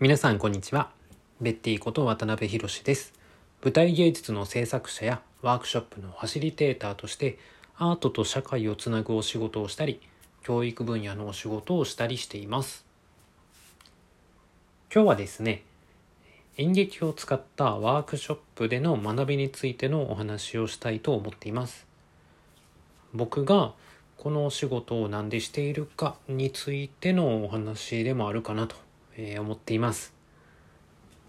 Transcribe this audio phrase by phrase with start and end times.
[0.00, 0.90] 皆さんこんにちは。
[1.40, 3.12] ベッティこと渡辺博です。
[3.64, 7.36] 舞台芸術の制作者やワークショップのファシリテーターとして
[7.76, 10.00] アートと社会をつなぐお仕事をしたり
[10.44, 12.86] 教育分野のお仕事をしたりしています。
[14.94, 15.64] 今日はですね
[16.58, 21.88] 演劇を使ったワークショップでの学びについてのお話をしたいと思っています。
[23.12, 23.72] 僕が
[24.16, 28.76] このお仕事を何でしているかについてのお話でもあるかなと
[29.38, 30.14] 思っています。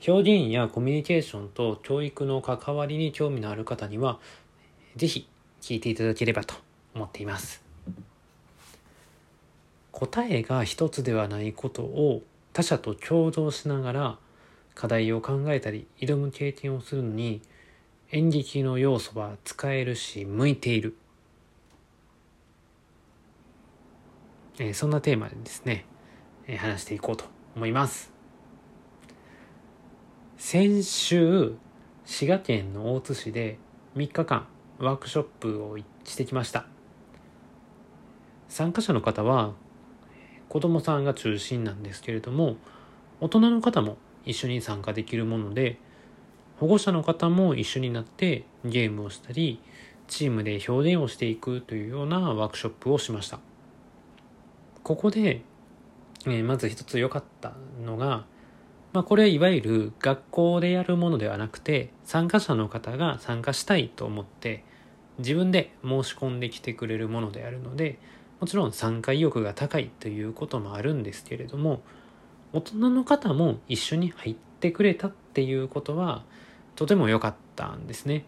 [0.08, 4.20] 表現やコミュニケーションと教育の関わりに興味のある方には
[4.96, 5.28] 是非
[5.62, 6.56] 聞いていただければと
[6.96, 7.62] 思っています。
[9.92, 12.22] 答えが一つではないことを
[12.54, 14.18] 他者と共同しながら
[14.74, 17.42] 課題を考えたり挑む経験をするのに
[18.12, 20.96] 演劇の要素は使えるし向いている、
[24.58, 25.86] えー、そんなテーマでですね、
[26.48, 27.26] えー、話していこうと
[27.60, 28.10] 思います。
[30.38, 31.56] 先週
[32.06, 33.60] 滋賀県の大津市で
[33.98, 34.48] 3日間
[34.80, 36.66] ワークショップをしてきました。
[38.48, 39.52] 参加者の方は
[40.48, 42.56] 子供さんが中心なんですけれども
[43.20, 45.78] 大人の方も一緒に参加できるもので
[46.60, 49.60] 保護者の方も一緒になってゲームをしたり
[50.08, 53.40] チームで表現をしていくというようなワークショップをしました。
[54.82, 55.42] ここで、
[56.26, 57.54] えー、まず一つ良かった
[57.84, 58.26] のが
[58.92, 64.64] まあ、これはいわゆる学校でやるものではなくて参加者の方が参加したいと思って
[65.20, 68.00] 自分で申し込んできてくれるものであるので
[68.40, 71.82] もちろん参加意欲が高いということもあるんですけれども
[72.52, 76.24] 大人の方も一緒に入ってくれたっていうことは
[76.76, 78.26] とても良かったんですね。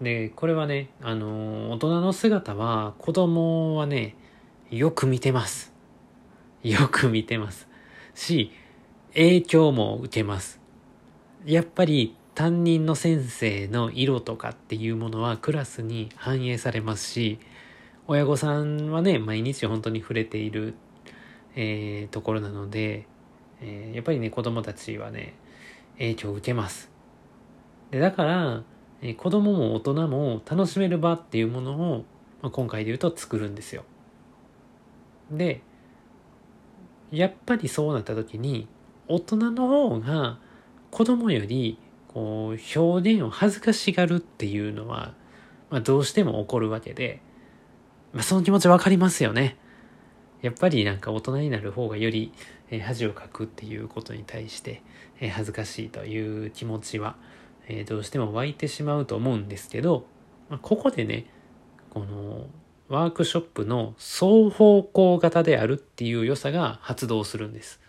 [0.00, 4.16] でこれはねあの大人の姿は子供はね
[4.70, 5.71] よく見てます。
[6.62, 7.68] よく見てます。
[8.14, 8.52] し
[9.14, 10.60] 影響も受けます。
[11.44, 17.38] やっぱり担任の先生の色とかっていうものはクラスに反映されますし、
[18.06, 20.74] 親御さんはね、毎日本当に触れている、
[21.54, 23.06] えー、ところなので、
[23.60, 25.34] えー、やっぱりね、子供たちはね、
[25.98, 26.90] 影響を受けます。
[27.90, 28.62] でだから、
[29.02, 32.04] えー、子供も大人も楽しめる場っていうものを、
[32.40, 33.84] まあ、今回で言うと作るんですよ。
[35.30, 35.60] で、
[37.12, 38.66] やっぱりそうなった時に、
[39.06, 40.38] 大人の方が
[40.90, 41.78] 子供より
[42.08, 45.14] こう表現を恥ずかしがるっていうのは、
[45.70, 47.20] まあ、どうしても起こるわけで、
[48.12, 49.56] まあ、その気持ちわかりますよね。
[50.40, 52.32] やっぱりなんか大人になる方がより、
[52.84, 54.82] 恥をかくっていうことに対して、
[55.30, 57.16] 恥ずかしいという気持ちは、
[57.86, 60.04] どうしても湧いてしまうと思うんですけど、
[60.48, 61.26] まあ、ここでね
[61.90, 62.46] この
[62.92, 67.80] ワークショップの双方向型であるっていう良さが発動するんです。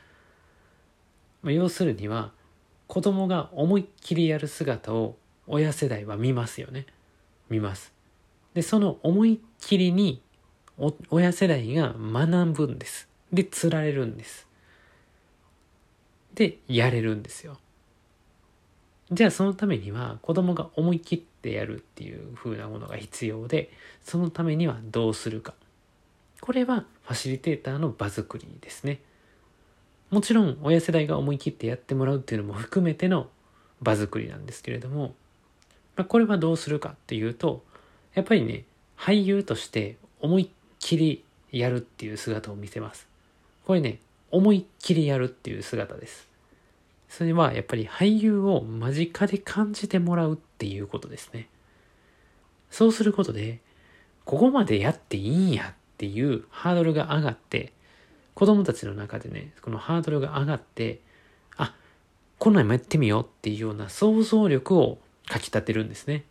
[1.42, 2.32] まあ、要するには
[2.88, 6.86] 子供が思いっきりやる姿を親世代は見ますよね。
[7.50, 7.92] 見ます。
[8.54, 10.22] でその思いっきりに
[11.10, 13.10] 親世代が学ぶんです。
[13.34, 14.48] で釣られるんです。
[16.34, 17.58] でやれるんですよ。
[19.12, 23.70] じゃあそのためには子供が思い切ってやるっていう風なものが必要で
[24.02, 25.54] そのためにはどうするか。
[26.42, 29.02] これはファシリテーターの場作りですね。
[30.10, 33.28] もちろん親世代が思い切ってやってもらうっていうのも含めての
[33.82, 35.14] 場作りなんですけれども、
[35.96, 37.64] まあ、これはどうするかっていうと
[38.14, 38.66] やっぱりね
[38.98, 40.50] 俳優として思いっ
[40.80, 43.08] きりやるっていう姿を見せます。
[43.66, 44.00] これね
[44.32, 46.33] 思いっきりやるっていう姿です。
[47.16, 51.48] それはやっぱり俳優を間近で感じてもらうっていうことですね
[52.72, 53.60] そうすることで
[54.26, 57.74] ここまでやっていいんやっていうハードルが上がって
[58.34, 61.00] 子供たちの中でね、このハードルが上がって、
[61.58, 61.76] あ、
[62.40, 64.98] こんなんもやってみようっていうような想像力を
[65.28, 66.26] かきたてるんですね。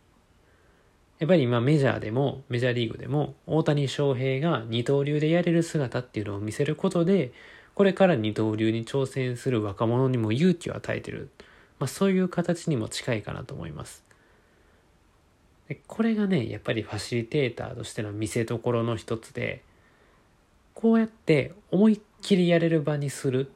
[1.19, 7.31] やっぱり今メジャーでも、メジャーリーグでも、大谷翔平が二刀流でやれる姿っていうのを見せることで、
[7.75, 11.29] これから二刀流に挑戦する若者にも勇気を与えてる。
[11.79, 14.03] まあそういう形にも近いかなと思います。
[15.67, 19.63] でこれがね、やっぱりファシリテーターとしての見せどころの一つで、
[20.73, 23.51] こうやって思いっきりやれる場にする。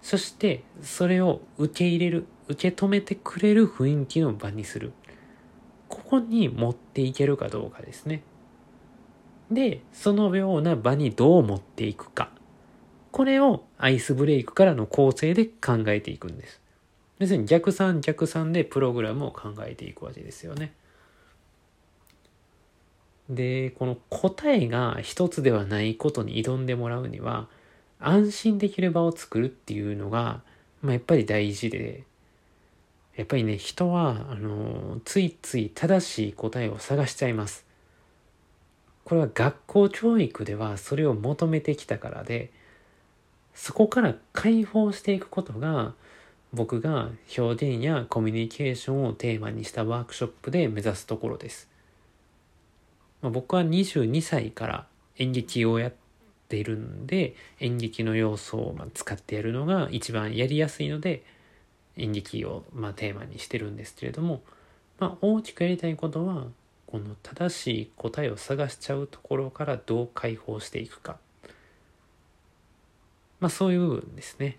[0.00, 4.92] そしてそれを受け入れる、受け止めてくれる雰囲気の場にする。
[5.88, 8.22] ここに持っていけるかどうかですね。
[9.50, 12.30] で、そのような場にどう持っていくか。
[13.12, 16.60] これをアイスブレイクからの構成で考えていくんです。
[17.18, 20.72] 別に逆算逆算でプログラムを考えていくわけですよね。
[23.28, 27.48] で、この答えが一つではないことに挑んでもらうには、
[27.98, 30.40] 安心できる場を作るっていうのが
[30.82, 32.04] まあ、やっぱり大事で、
[33.16, 37.66] やっぱりね、人は、あの、ついつい正しい答えを探しちゃいます。
[39.04, 42.50] これは学校教育ではそれを求めてきたからで、
[43.54, 45.94] そこから解放していくことが、
[46.52, 51.68] 僕が表現やコミュニケーションをテーマにしたワークショップで目指すところです。
[53.22, 54.86] まあ、僕は22歳から
[55.18, 55.92] 演劇をやっ
[56.48, 61.22] ているんで演劇の要素を使ってやるのが一番やりやすいので
[61.96, 64.42] 演劇をまテーマにしてるんですけれども、
[64.98, 66.46] まあ、大きくやりたいことは
[66.86, 71.18] この正しい答えを探しちゃうところからどう解放していくか、
[73.40, 74.58] まあ、そういう部分ですね。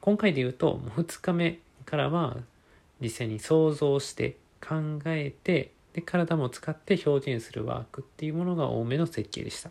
[0.00, 2.36] 今回で言うともう2日目からは
[3.00, 9.70] 実際に想像して考えてで体も使って表現するワークっていうものが多めの設計でした。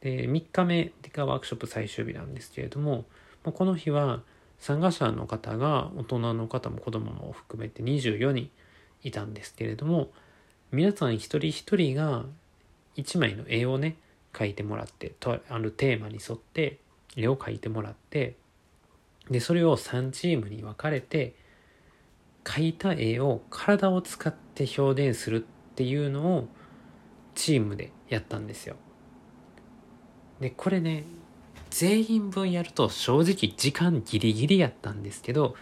[0.00, 3.04] で3日目がワークショップ最終日なんですけれども
[3.44, 4.22] この日は
[4.58, 8.50] 参加者の方が大人の方も子供も含めて24人
[9.02, 10.10] いたんですけれども
[10.72, 12.24] 皆さん一人一人が
[12.96, 13.96] 1枚の絵をね
[14.32, 16.78] 描いてもらってとあるテーマに沿って
[17.16, 18.36] 絵を描いてもらって
[19.30, 21.34] でそれを3チームに分かれて
[22.44, 26.48] 描いた絵を体を使って表現するっていうのを
[27.34, 28.76] チームでやったんですよ。
[30.40, 31.04] でこれね
[31.70, 35.54] 全員分やると正直時間ギリギリやったんですけど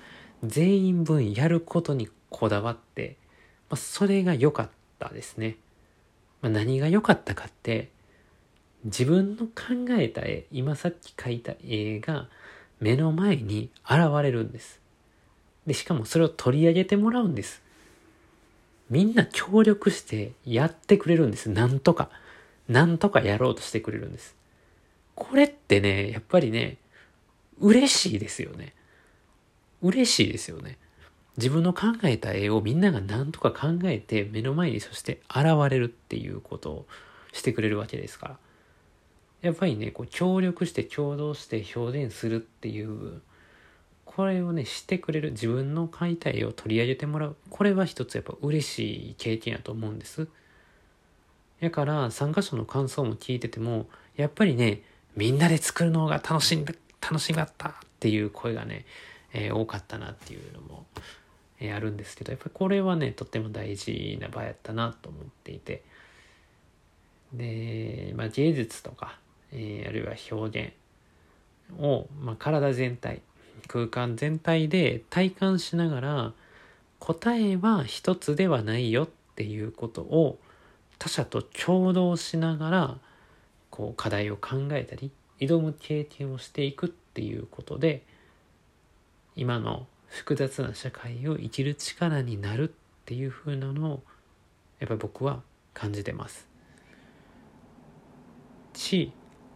[0.43, 3.17] 全員分やることにこだわって、
[3.69, 5.57] まあ、それが良かったですね。
[6.41, 7.91] まあ、何が良かったかって
[8.85, 12.29] 自分の考えた絵今さっき描いた絵が
[12.81, 14.81] 目の前に現れるんです。
[15.67, 17.63] で、しかもそれを取り上げてもらうんです。
[18.89, 21.51] みんな協力してやってくれるんです。
[21.51, 22.11] なんとか。
[22.69, 24.37] なんとかやろうとしてくれるんです。
[25.15, 26.77] これってね、やっぱりね、
[27.61, 28.75] 嬉しいですよね。
[29.83, 30.79] 嬉しいですよね。
[31.37, 36.87] 自分の考えた絵をみんなが何とか考えて目の前にそして現れるっていうことを
[37.33, 38.39] してくれるわけですから。
[39.41, 43.23] やっぱりね、こう協力して共同して表現するっていう
[44.05, 47.37] これをねしてくれる自分の描いた絵を取り上げてもらう。
[47.51, 50.27] これは一つやっぱ嬉しい経験やと思うんです。
[51.61, 53.87] やから参加者の感想も聞いてても
[54.17, 54.83] やっぱりね
[55.17, 58.87] みんなで作るのが楽しんだ楽しかったっていう声がね、
[59.33, 60.87] えー、多かったなっていうのも、
[61.61, 65.83] えー、あるんですけどやっぱりこれはねとっても大事な場やったなと思っていて。
[67.33, 69.19] で、まあ、芸術とか
[69.53, 70.75] えー、あるいは表
[71.73, 73.23] 現を、まあ、体全体
[73.67, 76.33] 空間全体で体感しながら
[76.99, 80.39] 答えは一つではないよっていうことを
[80.99, 82.99] 他者と共同しながら
[83.71, 88.03] こう課題を考えたり挑む経験をしていくっていうことで
[89.37, 92.73] 今の複雑な社会を生きる力になるっ
[93.05, 94.03] ていう風なのを
[94.81, 95.43] やっぱり僕は
[95.75, 96.49] 感じてます。
[98.75, 99.13] し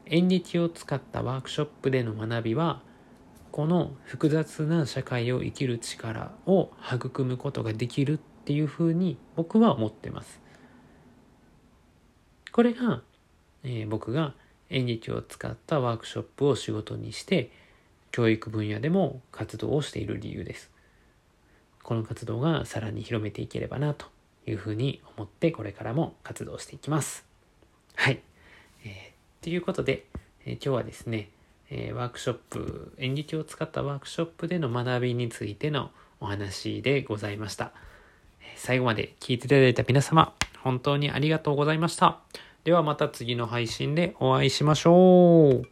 [0.07, 2.83] 演劇を使ったワークショップでの学びは
[3.51, 10.41] この複雑な社会を生きる力を育むことができるっていうふうに僕は思ってます。
[12.51, 13.03] これが、
[13.63, 14.35] えー、僕が
[14.71, 17.51] 演劇を使ったワークショップを仕事にして
[18.11, 20.71] 教育分野でも活動をしている理由です。
[21.83, 24.07] この活動がさらに広めていければなと
[24.47, 27.27] いうふうに思ってこれからも活動していきます。
[27.97, 28.23] はい。
[28.85, 29.12] えー
[29.43, 30.07] ということで、
[30.47, 31.29] えー、今日はですね、
[31.69, 37.73] えー、ワークショップ、演劇を使ったワークショップでの学びについてのお話でございました。
[38.55, 40.33] 最後まで聞いていただいた皆様、
[40.63, 42.21] 本当にありがとうございました。
[42.63, 45.72] ではまた次の配信でお会いしましょう。